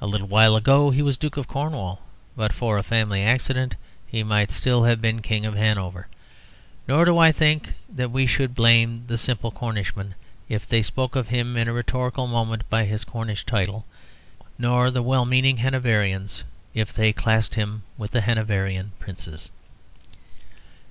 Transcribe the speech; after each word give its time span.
A 0.00 0.06
little 0.06 0.28
while 0.28 0.56
ago 0.56 0.88
he 0.90 1.02
was 1.02 1.18
Duke 1.18 1.36
of 1.36 1.46
Cornwall; 1.46 2.00
but 2.34 2.54
for 2.54 2.78
a 2.78 2.82
family 2.82 3.20
accident 3.22 3.76
he 4.06 4.22
might 4.22 4.50
still 4.50 4.84
have 4.84 5.02
been 5.02 5.20
King 5.20 5.44
of 5.44 5.56
Hanover. 5.56 6.06
Nor 6.86 7.04
do 7.04 7.18
I 7.18 7.32
think 7.32 7.74
that 7.86 8.10
we 8.10 8.24
should 8.26 8.54
blame 8.54 9.04
the 9.08 9.18
simple 9.18 9.50
Cornishmen 9.50 10.14
if 10.48 10.66
they 10.66 10.80
spoke 10.80 11.14
of 11.14 11.28
him 11.28 11.54
in 11.58 11.68
a 11.68 11.74
rhetorical 11.74 12.26
moment 12.26 12.66
by 12.70 12.86
his 12.86 13.04
Cornish 13.04 13.44
title, 13.44 13.84
nor 14.56 14.90
the 14.90 15.02
well 15.02 15.26
meaning 15.26 15.58
Hanoverians 15.58 16.44
if 16.72 16.90
they 16.94 17.12
classed 17.12 17.56
him 17.56 17.82
with 17.98 18.14
Hanoverian 18.14 18.92
Princes. 18.98 19.50